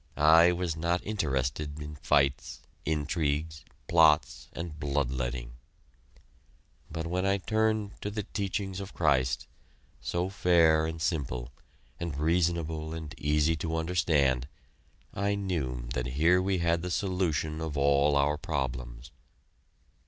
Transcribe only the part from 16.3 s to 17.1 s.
we had the